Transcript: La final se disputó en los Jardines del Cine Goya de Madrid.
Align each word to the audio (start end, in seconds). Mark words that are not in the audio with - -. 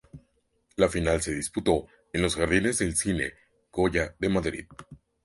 La 0.77 0.89
final 0.89 1.21
se 1.21 1.31
disputó 1.35 1.85
en 2.11 2.23
los 2.23 2.35
Jardines 2.35 2.79
del 2.79 2.95
Cine 2.95 3.33
Goya 3.71 4.15
de 4.17 4.29
Madrid. 4.29 4.65